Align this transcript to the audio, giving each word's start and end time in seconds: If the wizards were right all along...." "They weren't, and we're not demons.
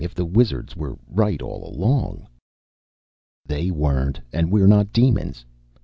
If 0.03 0.15
the 0.15 0.25
wizards 0.25 0.75
were 0.75 0.97
right 1.07 1.39
all 1.43 1.63
along...." 1.63 2.25
"They 3.45 3.69
weren't, 3.69 4.19
and 4.33 4.49
we're 4.51 4.65
not 4.65 4.91
demons. 4.91 5.45